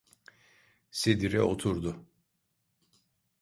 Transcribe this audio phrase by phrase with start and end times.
[0.91, 2.05] Sedire oturdu.